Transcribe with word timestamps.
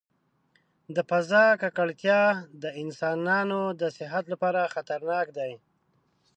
د 0.95 0.97
فضا 1.09 1.45
ککړتیا 1.61 2.21
د 2.63 2.65
انسانانو 2.81 3.61
د 3.81 3.81
صحت 3.97 4.23
لپاره 4.33 4.71
خطرناک 4.73 5.27
دی. 5.37 5.53